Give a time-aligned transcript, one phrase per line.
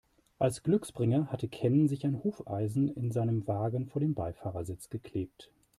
[0.39, 5.51] Als Glücksbringer hatte Ken sich ein Hufeisen in seinem Wagen vor den Beifahrersitz geklebt.